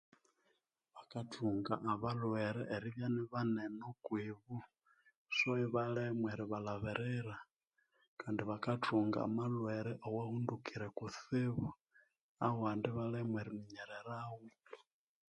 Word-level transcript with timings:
Bakathunga 0.93 1.73
abalhwere 1.91 2.61
eribya 2.75 3.07
ini 3.11 3.23
banene 3.31 3.81
okwibo 3.91 4.55
so 5.35 5.51
ibalemwa 5.65 6.27
eribalabirira 6.33 7.35
kandi 8.19 8.41
bakathunga 8.49 9.17
amalhwere 9.27 9.91
iawahendukire 9.95 10.87
kutsibu 10.97 11.67
awandi 12.47 12.87
ibalemwa 12.91 13.37
eriminyererawo 13.43 14.39